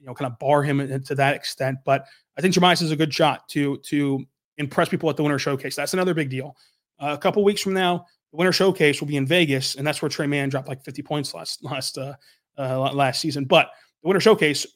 [0.00, 1.78] you know kind of bar him to that extent.
[1.84, 4.24] But I think Jahmi'us is a good shot to to
[4.58, 5.76] impress people at the Winter Showcase.
[5.76, 6.56] That's another big deal.
[7.00, 10.00] Uh, a couple weeks from now, The Winter Showcase will be in Vegas, and that's
[10.00, 12.14] where Tre Mann dropped like 50 points last last uh,
[12.58, 13.44] uh, last season.
[13.44, 13.70] But
[14.02, 14.66] the Winter Showcase,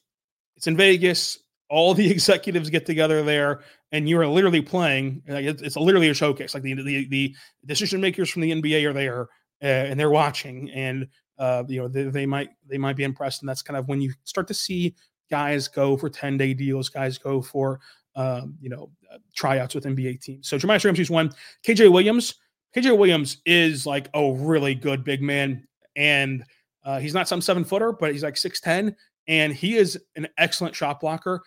[0.55, 1.39] it's in Vegas.
[1.69, 5.21] All the executives get together there, and you are literally playing.
[5.27, 6.53] It's, literally a showcase.
[6.53, 9.21] Like the the, the decision makers from the NBA are there,
[9.61, 13.41] uh, and they're watching, and uh, you know they, they might they might be impressed,
[13.41, 14.95] and that's kind of when you start to see
[15.29, 17.79] guys go for 10 day deals, guys go for
[18.15, 20.47] um, you know uh, tryouts with NBA teams.
[20.47, 21.31] So Jahmi'us Ramsey's one.
[21.65, 22.35] KJ Williams.
[22.75, 26.43] KJ Williams is like a really good big man, and
[26.83, 28.95] uh, he's not some seven footer, but he's like six ten,
[29.27, 31.41] and he is an excellent shot blocker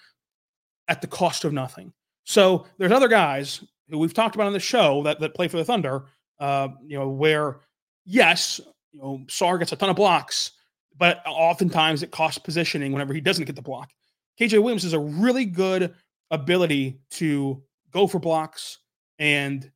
[0.93, 1.91] at the cost of nothing.
[2.25, 5.57] So there's other guys who we've talked about on the show that that play for
[5.57, 6.05] the Thunder.
[6.39, 7.61] Uh, you know where
[8.05, 8.61] yes,
[8.93, 10.53] you know Sarr gets a ton of blocks,
[10.99, 13.91] but oftentimes it costs positioning whenever he doesn't get the block.
[14.39, 15.95] KJ Williams has a really good
[16.31, 18.79] ability to go for blocks
[19.19, 19.71] and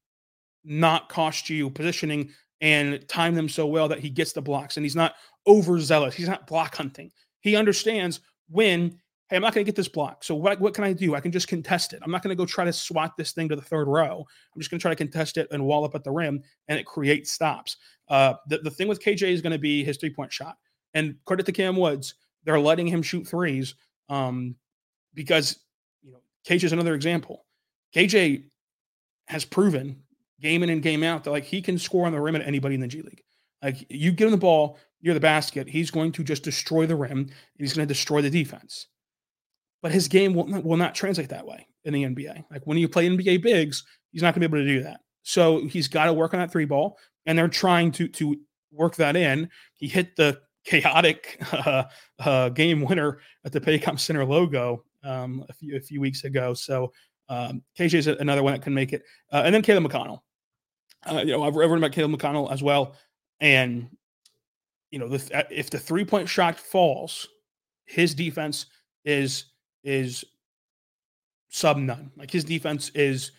[0.64, 4.84] not cost you positioning and time them so well that he gets the blocks and
[4.84, 5.14] he's not
[5.46, 6.14] overzealous.
[6.14, 7.10] He's not block hunting.
[7.40, 10.22] He understands when, hey, I'm not going to get this block.
[10.22, 11.14] So what, what can I do?
[11.14, 12.00] I can just contest it.
[12.02, 14.24] I'm not going to go try to swat this thing to the third row.
[14.54, 16.78] I'm just going to try to contest it and wall up at the rim and
[16.78, 17.76] it creates stops.
[18.08, 20.56] Uh, the, the thing with KJ is going to be his three point shot.
[20.94, 23.74] And credit to Cam Woods, they're letting him shoot threes
[24.08, 24.54] um,
[25.14, 25.58] because
[26.02, 27.44] you know KJ is another example.
[27.94, 28.44] KJ
[29.26, 30.00] has proven
[30.40, 32.76] game in and game out that like he can score on the rim at anybody
[32.76, 33.22] in the G League.
[33.62, 36.94] Like you give him the ball, you're the basket, he's going to just destroy the
[36.94, 37.18] rim.
[37.18, 38.86] And he's going to destroy the defense.
[39.82, 42.44] But his game will not, will not translate that way in the NBA.
[42.50, 45.00] Like when you play NBA bigs, he's not going to be able to do that.
[45.22, 48.36] So he's got to work on that three ball, and they're trying to to
[48.72, 49.50] work that in.
[49.74, 51.84] He hit the chaotic uh,
[52.18, 56.52] uh, game winner at the Paycom Center logo um, a, few, a few weeks ago.
[56.52, 56.92] So
[57.28, 59.02] um, KJ is another one that can make it.
[59.32, 60.20] Uh, and then Caleb McConnell.
[61.04, 62.96] Uh, you know, I've written about Caleb McConnell as well.
[63.40, 63.88] And,
[64.90, 67.28] you know, the, if the three point shot falls,
[67.84, 68.66] his defense
[69.04, 69.44] is
[69.86, 70.24] is
[71.48, 72.10] sub none.
[72.16, 73.30] Like his defense is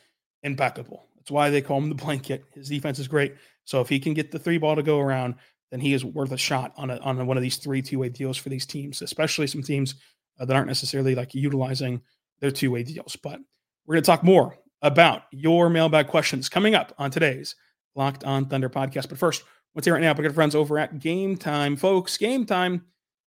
[0.42, 1.06] impeccable.
[1.18, 2.46] That's why they call him the blanket.
[2.56, 3.36] His defense is great.
[3.66, 5.36] So if he can get the three ball to go around,
[5.70, 8.10] then he is worth a shot on a, on one of these three two way
[8.10, 9.96] deals for these teams, especially some teams
[10.40, 12.02] uh, that aren't necessarily like utilizing
[12.40, 13.18] their two way deals.
[13.18, 13.42] But
[13.86, 17.56] we're going to talk more about your mailbag questions coming up on today's
[17.96, 19.10] Locked On Thunder podcast.
[19.10, 19.44] But first,
[19.76, 20.14] let's hear right now.
[20.14, 22.16] Our friends over at Game Time, folks.
[22.18, 22.86] Game Time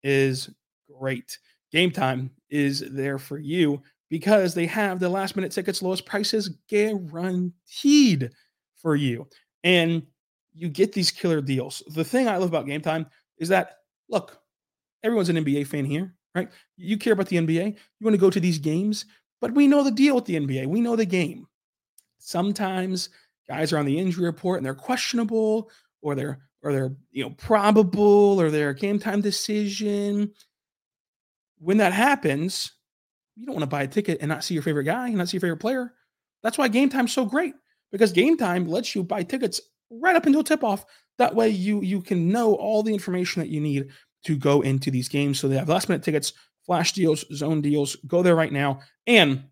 [0.01, 0.49] is
[0.99, 1.37] great.
[1.73, 6.49] Game Time is there for you because they have the last minute tickets, lowest prices
[6.69, 8.29] guaranteed
[8.75, 9.27] for you.
[9.63, 10.03] And
[10.53, 11.81] you get these killer deals.
[11.87, 13.07] The thing I love about Game Time
[13.39, 14.39] is that look,
[15.03, 16.49] everyone's an NBA fan here, right?
[16.77, 17.65] You care about the NBA.
[17.65, 19.05] You want to go to these games,
[19.41, 20.67] but we know the deal with the NBA.
[20.67, 21.47] We know the game.
[22.19, 23.09] Sometimes
[23.47, 25.71] guys are on the injury report and they're questionable,
[26.03, 30.31] or they're or they're you know probable, or they're game time decision.
[31.63, 32.73] When that happens,
[33.35, 35.29] you don't want to buy a ticket and not see your favorite guy and not
[35.29, 35.93] see your favorite player.
[36.43, 37.53] That's why game time's so great
[37.91, 40.85] because game time lets you buy tickets right up until tip off.
[41.19, 43.87] That way you you can know all the information that you need
[44.25, 45.39] to go into these games.
[45.39, 46.33] So they have last minute tickets,
[46.65, 47.95] flash deals, zone deals.
[48.07, 49.43] Go there right now, and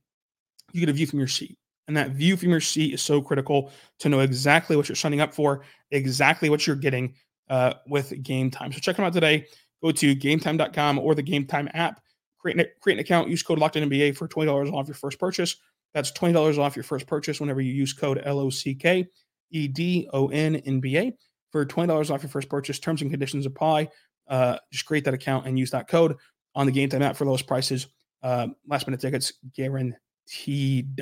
[0.74, 1.58] you get a view from your seat.
[1.88, 5.22] And that view from your seat is so critical to know exactly what you're signing
[5.22, 7.16] up for, exactly what you're getting
[7.50, 8.72] uh, with Game Time.
[8.72, 9.48] So check them out today.
[9.82, 12.02] Go to GameTime.com or the Game Time app.
[12.40, 13.30] Create an, create an account.
[13.30, 15.56] Use code Locked NBA for twenty dollars off your first purchase.
[15.94, 19.08] That's twenty dollars off your first purchase whenever you use code L O C K
[19.52, 21.14] E D O N N B A
[21.52, 22.80] for $20 off your first purchase.
[22.80, 23.90] Terms and conditions apply.
[24.28, 26.16] Uh, just create that account and use that code
[26.56, 27.88] on the Game Time app for lowest prices.
[28.24, 31.02] Uh, last minute tickets guaranteed.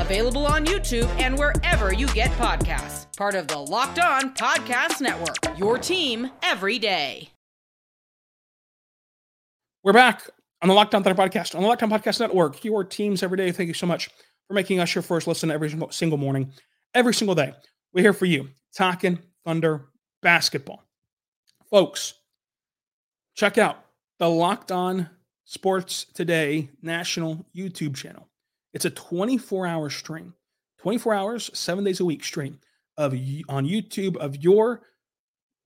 [0.00, 3.06] available on YouTube and wherever you get podcasts.
[3.16, 7.30] Part of the Locked On Podcast Network, your team every day.
[9.82, 10.28] We're back
[10.62, 13.36] on the Locked On Thunder podcast, on the Locked On Podcast Network, your teams every
[13.36, 13.52] day.
[13.52, 14.10] Thank you so much
[14.48, 16.52] for making us your first listen every single morning,
[16.94, 17.52] every single day.
[17.92, 19.86] We're here for you, talking Thunder
[20.22, 20.82] basketball.
[21.70, 22.14] Folks,
[23.34, 23.84] check out
[24.18, 25.08] the Locked On
[25.44, 28.28] Sports Today national YouTube channel.
[28.76, 30.34] It's a 24 hour stream,
[30.80, 32.58] 24 hours, seven days a week stream
[32.98, 33.14] of
[33.48, 34.82] on YouTube of your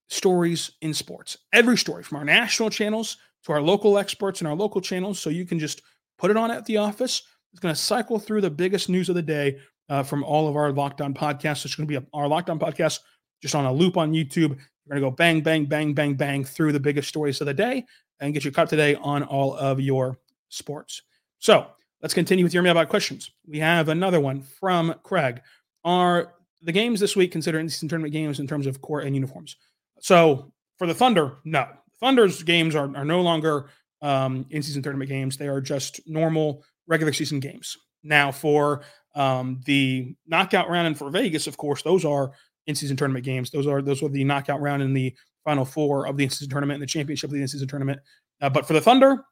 [0.08, 1.36] stories in sports.
[1.52, 5.28] Every story from our national channels to our local experts and our local channels so
[5.28, 5.82] you can just
[6.18, 7.24] put it on at the office.
[7.50, 10.54] It's going to cycle through the biggest news of the day uh, from all of
[10.54, 11.64] our Locked On podcasts.
[11.64, 13.00] It's going to be a, our Locked On podcast
[13.42, 14.50] just on a loop on YouTube.
[14.86, 17.54] We're going to go bang, bang, bang, bang, bang through the biggest stories of the
[17.54, 17.86] day
[18.20, 20.16] and get you caught today on all of your
[20.48, 21.02] sports.
[21.40, 21.66] So
[22.02, 23.30] let's continue with your mailbag questions.
[23.46, 25.40] We have another one from Craig.
[25.84, 29.56] Are the games this week considered in-season tournament games in terms of court and uniforms?
[30.00, 31.66] So for the Thunder, no.
[32.00, 33.70] Thunder's games are, are no longer
[34.02, 35.36] um, in-season tournament games.
[35.36, 37.76] They are just normal regular season games.
[38.02, 38.82] Now for
[39.14, 42.32] um, the knockout round and for Vegas, of course, those are
[42.66, 43.50] in-season tournament games.
[43.50, 46.76] Those are those were the knockout round and the final four of the in-season tournament
[46.76, 48.00] and the championship of the in-season tournament.
[48.40, 49.24] Uh, but for the Thunder,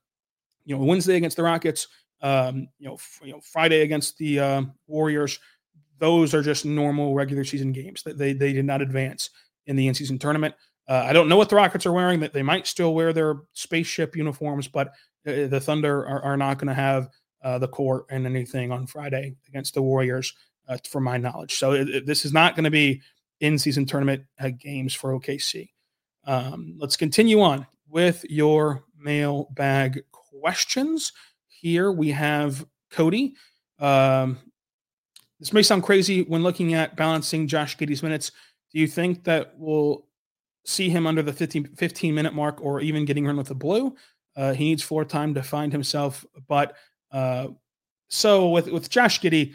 [0.64, 1.88] you know, Wednesday against the Rockets,
[2.20, 5.38] um, you know, f- you know, Friday against the uh, Warriors,
[5.98, 8.02] those are just normal regular season games.
[8.02, 9.30] That they they did not advance
[9.66, 10.54] in the in-season tournament.
[10.88, 12.20] Uh, I don't know what the Rockets are wearing.
[12.20, 14.88] That they might still wear their spaceship uniforms, but
[15.26, 17.08] uh, the Thunder are, are not going to have
[17.42, 20.34] uh, the court and anything on Friday against the Warriors,
[20.68, 21.56] uh, from my knowledge.
[21.56, 23.02] So it, it, this is not going to be
[23.40, 25.70] in-season tournament uh, games for OKC.
[26.24, 31.12] Um, let's continue on with your mailbag questions.
[31.60, 33.34] Here we have Cody.
[33.80, 34.38] Um,
[35.40, 38.30] this may sound crazy when looking at balancing Josh Giddey's minutes.
[38.72, 40.06] Do you think that we'll
[40.64, 43.96] see him under the 15, 15 minute mark or even getting run with the blue?
[44.36, 46.24] Uh, he needs floor time to find himself.
[46.46, 46.76] But
[47.10, 47.48] uh,
[48.08, 49.54] so with, with Josh Giddey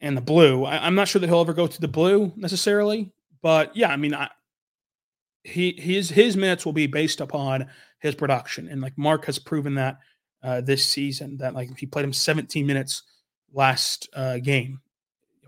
[0.00, 3.10] and the blue, I, am not sure that he'll ever go to the blue necessarily.
[3.42, 4.28] But yeah, I mean, I,
[5.42, 7.66] he his his minutes will be based upon
[8.00, 9.98] his production, and like Mark has proven that
[10.42, 13.02] uh, this season that like he played him 17 minutes
[13.52, 14.80] last uh, game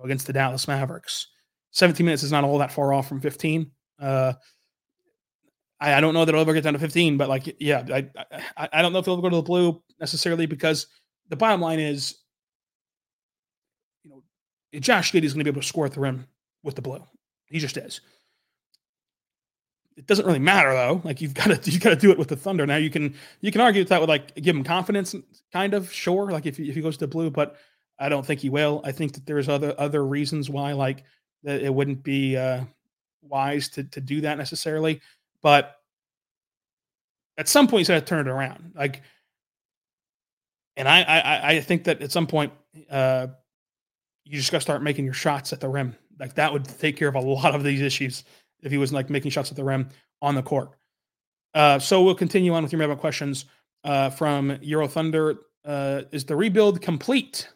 [0.02, 1.28] against the Dallas Mavericks,
[1.72, 3.70] 17 minutes is not all that far off from 15.
[4.00, 4.32] Uh,
[5.80, 8.08] I, I don't know that it'll ever get down to 15, but like yeah, I
[8.56, 10.86] I, I don't know if he'll go to the blue necessarily because
[11.28, 12.18] the bottom line is,
[14.04, 14.22] you know,
[14.80, 16.26] Josh Giddey is going to be able to score at the rim
[16.62, 17.02] with the blue.
[17.46, 18.00] He just is.
[20.00, 21.02] It doesn't really matter though.
[21.04, 22.66] Like you've got to you got to do it with the Thunder.
[22.66, 25.14] Now you can you can argue that with like give him confidence,
[25.52, 26.30] kind of sure.
[26.30, 27.56] Like if if he goes to blue, but
[27.98, 28.80] I don't think he will.
[28.82, 31.04] I think that there's other other reasons why like
[31.42, 32.64] that it wouldn't be uh,
[33.20, 35.02] wise to to do that necessarily.
[35.42, 35.76] But
[37.36, 38.72] at some point, he's got to turn it around.
[38.74, 39.02] Like,
[40.78, 42.54] and I I I think that at some point,
[42.90, 43.26] uh,
[44.24, 45.94] you just got to start making your shots at the rim.
[46.18, 48.24] Like that would take care of a lot of these issues
[48.62, 49.88] if he was like making shots at the rim
[50.22, 50.70] on the court.
[51.54, 53.46] Uh, so we'll continue on with your mailbag questions
[53.84, 55.36] uh, from Euro Thunder.
[55.64, 57.48] Uh, is the rebuild complete?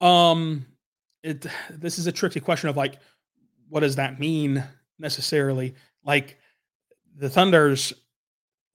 [0.00, 0.66] Um,
[1.22, 2.96] it this is a tricky question of like,
[3.68, 4.62] what does that mean
[4.98, 5.74] necessarily?
[6.04, 6.38] Like,
[7.16, 7.92] the Thunder's,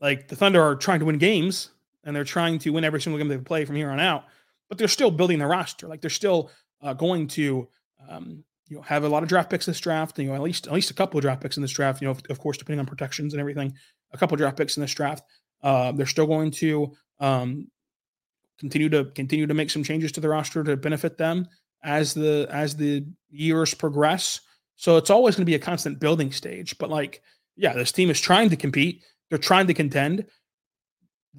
[0.01, 1.69] like the Thunder are trying to win games
[2.03, 4.25] and they're trying to win every single game they play from here on out,
[4.69, 5.87] but they're still building their roster.
[5.87, 6.49] Like they're still
[6.81, 7.67] uh, going to
[8.07, 10.17] um, you know have a lot of draft picks this draft.
[10.19, 12.01] You know, at least at least a couple of draft picks in this draft.
[12.01, 13.73] You know, of, of course, depending on protections and everything,
[14.13, 15.23] a couple of draft picks in this draft.
[15.61, 17.67] Uh, they're still going to um,
[18.59, 21.47] continue to continue to make some changes to the roster to benefit them
[21.83, 24.39] as the as the years progress.
[24.75, 26.77] So it's always going to be a constant building stage.
[26.77, 27.21] But like,
[27.57, 29.03] yeah, this team is trying to compete.
[29.29, 30.25] They're trying to contend.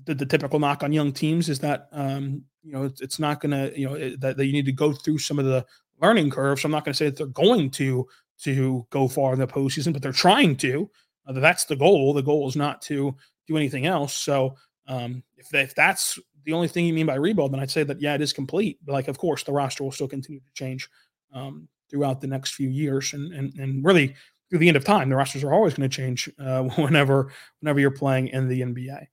[0.05, 3.41] The, the typical knock on young teams is that um, you know it's, it's not
[3.41, 5.65] going to you know it, that, that you need to go through some of the
[6.01, 6.61] learning curve.
[6.61, 8.07] So I'm not going to say that they're going to
[8.43, 10.91] to go far in the postseason, but they're trying to.
[11.27, 12.15] Uh, that's the goal.
[12.15, 13.15] The goal is not to
[13.47, 14.15] do anything else.
[14.15, 17.83] So um, if, if that's the only thing you mean by rebuild, then I'd say
[17.85, 18.79] that yeah, it is complete.
[18.85, 20.89] But like, of course, the roster will still continue to change
[21.35, 24.15] um, throughout the next few years, and and and really
[24.49, 27.81] through the end of time, the rosters are always going to change uh, whenever whenever
[27.81, 29.07] you're playing in the NBA.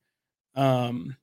[0.54, 1.16] Um,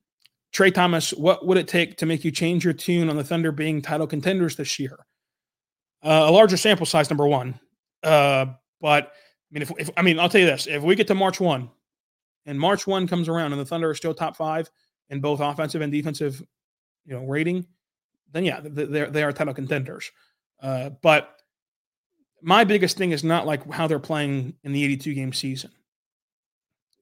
[0.52, 3.52] Trey Thomas, what would it take to make you change your tune on the Thunder
[3.52, 4.98] being title contenders this year?
[6.06, 7.58] Uh, a larger sample size, number one.
[8.04, 8.46] Uh,
[8.80, 11.16] but I mean, if, if I mean, I'll tell you this: if we get to
[11.16, 11.68] March one,
[12.46, 14.70] and March one comes around, and the Thunder are still top five
[15.10, 16.40] in both offensive and defensive,
[17.06, 17.66] you know, rating,
[18.32, 20.12] then yeah, they're they are title contenders.
[20.62, 21.36] Uh, but
[22.40, 25.72] my biggest thing is not like how they're playing in the 82 game season.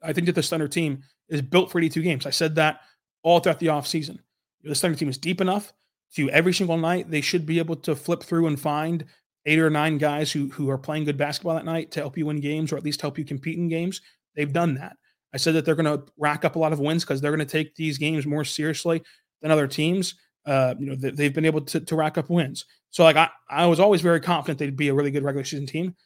[0.03, 2.25] I think that the Thunder team is built for 82 games.
[2.25, 2.81] I said that
[3.23, 4.21] all throughout the offseason.
[4.63, 5.75] The Thunder team is deep enough
[6.17, 7.11] to every single night.
[7.11, 9.05] They should be able to flip through and find
[9.47, 12.27] eight or nine guys who who are playing good basketball that night to help you
[12.27, 14.01] win games or at least help you compete in games.
[14.35, 14.97] They've done that.
[15.33, 17.47] I said that they're going to rack up a lot of wins because they're going
[17.47, 19.03] to take these games more seriously
[19.43, 20.15] than other teams.
[20.47, 22.67] Uh, you know, they, have been able to, to rack up wins.
[22.91, 25.67] So like I, I was always very confident they'd be a really good regular season
[25.67, 25.97] team.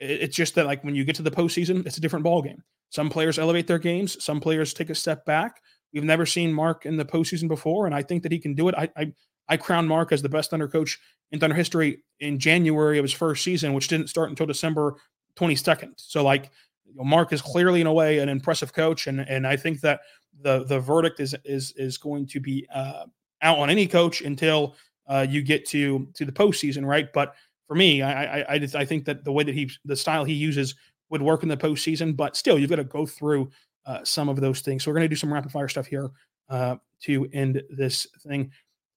[0.00, 2.40] It, it's just that like when you get to the postseason, it's a different ball
[2.40, 2.62] game.
[2.88, 5.60] Some players elevate their games, some players take a step back.
[5.92, 8.68] We've never seen Mark in the postseason before, and I think that he can do
[8.68, 8.74] it.
[8.74, 9.12] I I,
[9.52, 10.98] I crown Mark as the best Thunder coach
[11.30, 14.96] in Thunder history in January of his first season, which didn't start until December
[15.36, 15.92] 22nd.
[15.96, 16.50] So like
[16.94, 20.00] Mark is clearly in a way an impressive coach, and and I think that
[20.40, 23.04] the the verdict is is is going to be uh,
[23.42, 24.74] out on any coach until
[25.06, 27.12] uh, you get to to the postseason, right?
[27.12, 27.34] But
[27.68, 30.24] for me, I I I, just, I think that the way that he the style
[30.24, 30.74] he uses
[31.10, 33.50] would work in the postseason, but still you've got to go through
[33.84, 34.82] uh, some of those things.
[34.82, 36.10] So we're going to do some rapid fire stuff here
[36.48, 38.50] uh, to end this thing.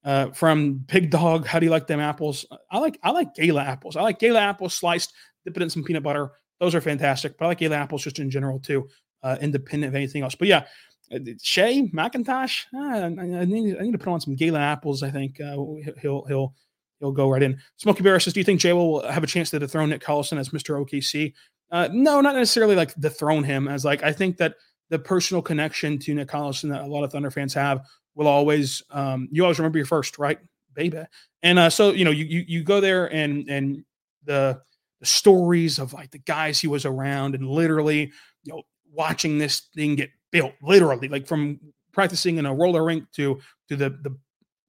[0.05, 2.45] Uh, from Big Dog, how do you like them apples?
[2.69, 3.95] I like I like Gala apples.
[3.95, 5.11] I like Gala apples sliced,
[5.43, 6.29] dip it in some peanut butter.
[6.59, 7.37] Those are fantastic.
[7.37, 8.87] But I like Gala apples just in general too,
[9.23, 10.35] uh, independent of anything else.
[10.35, 10.65] But yeah,
[11.11, 15.01] uh, Shea McIntosh, uh, I, need, I need to put on some Gala apples.
[15.01, 15.57] I think uh,
[15.99, 16.53] he'll he'll
[16.99, 17.59] he'll go right in.
[17.77, 20.37] Smokey Bear says, "Do you think Jay will have a chance to dethrone Nick Collison
[20.37, 20.79] as Mr.
[20.85, 21.33] OKC?"
[21.71, 24.53] Uh, no, not necessarily like dethrone him as like I think that
[24.89, 27.81] the personal connection to Nick Collison that a lot of Thunder fans have
[28.15, 30.39] will always um, you always remember your first, right,
[30.73, 31.03] baby?
[31.43, 33.83] And uh, so you know you, you you go there and and
[34.23, 34.61] the
[34.99, 38.11] the stories of like the guys he was around and literally
[38.43, 41.59] you know watching this thing get built, literally like from
[41.91, 43.39] practicing in a roller rink to
[43.69, 44.17] to the the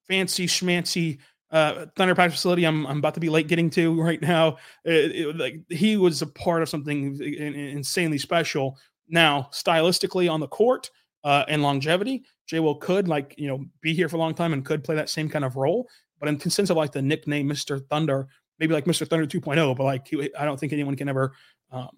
[0.09, 1.19] fancy schmancy
[1.51, 2.65] uh, Thunder practice facility.
[2.65, 4.59] I'm I'm about to be late getting to right now.
[4.85, 8.77] It, it, like he was a part of something insanely special.
[9.09, 10.91] Now, stylistically on the court
[11.23, 14.53] uh, and longevity, Jay Will could like you know be here for a long time
[14.53, 15.89] and could play that same kind of role.
[16.19, 17.87] But in sense of like the nickname Mr.
[17.89, 18.29] Thunder,
[18.59, 19.07] maybe like Mr.
[19.07, 21.33] Thunder 2.0, but like he, I don't think anyone can ever
[21.71, 21.91] um,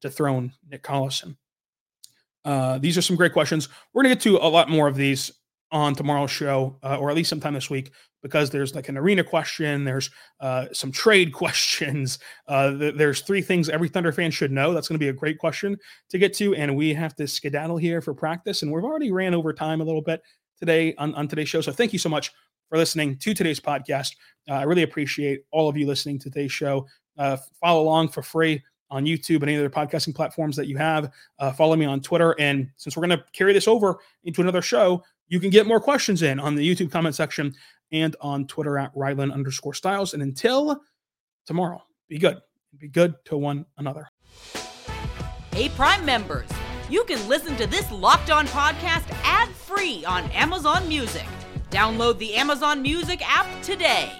[0.00, 1.36] dethrone Nick Collison.
[2.44, 3.68] Uh, these are some great questions.
[3.92, 5.30] We're to get to a lot more of these
[5.70, 7.90] on tomorrow's show, uh, or at least sometime this week,
[8.24, 10.10] because there's like an arena question, there's
[10.40, 12.18] uh, some trade questions.
[12.48, 14.72] Uh, th- there's three things every Thunder fan should know.
[14.72, 15.76] That's going to be a great question
[16.08, 19.34] to get to, and we have to skedaddle here for practice, and we've already ran
[19.34, 20.22] over time a little bit
[20.58, 21.60] today on, on today's show.
[21.60, 22.32] So thank you so much
[22.70, 24.16] for listening to today's podcast.
[24.48, 26.86] Uh, I really appreciate all of you listening to today's show.
[27.18, 31.10] Uh, follow along for free on YouTube and any other podcasting platforms that you have.
[31.38, 32.34] Uh, follow me on Twitter.
[32.38, 35.80] And since we're going to carry this over into another show, you can get more
[35.80, 37.54] questions in on the YouTube comment section
[37.94, 40.12] and on Twitter at Rylan underscore Stiles.
[40.14, 40.80] And until
[41.46, 42.40] tomorrow, be good.
[42.76, 44.08] Be good to one another.
[45.52, 46.48] Hey, Prime members,
[46.90, 51.26] you can listen to this locked on podcast ad free on Amazon Music.
[51.70, 54.10] Download the Amazon Music app today.